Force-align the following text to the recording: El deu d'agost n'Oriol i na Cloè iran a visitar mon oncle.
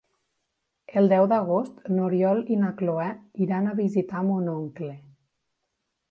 El 1.01 1.09
deu 1.09 1.25
d'agost 1.33 1.83
n'Oriol 1.97 2.41
i 2.55 2.57
na 2.61 2.71
Cloè 2.79 3.09
iran 3.47 3.67
a 3.67 3.75
visitar 3.81 4.23
mon 4.31 4.49
oncle. 4.55 4.89